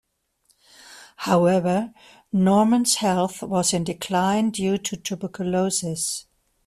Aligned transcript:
However, 1.27 1.93
Normand's 2.33 2.95
health 2.95 3.43
was 3.43 3.71
in 3.71 3.83
decline 3.83 4.49
due 4.49 4.79
to 4.79 4.97
tuberculosis. 4.97 6.25